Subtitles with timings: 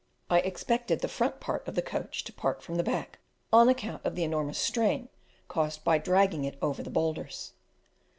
[0.31, 3.19] I expected the front part of the coach to part from the back,
[3.53, 5.09] on account of the enormous strain
[5.47, 7.53] caused by dragging it over the boulders.